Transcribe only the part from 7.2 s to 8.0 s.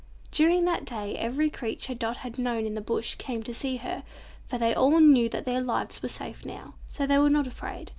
not afraid.